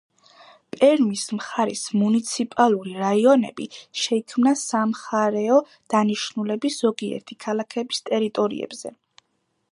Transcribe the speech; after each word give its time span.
პერმის 0.75 1.23
მხარის 1.39 1.81
მუნიციპალური 2.03 2.95
რაიონები 3.01 3.67
შეიქმნა 4.03 4.53
სამხარეო 4.61 5.59
დანიშნულების 5.95 6.79
ზოგიერთი 6.85 7.37
ქალაქების 7.47 8.01
ტერიტორიებზე. 8.09 8.93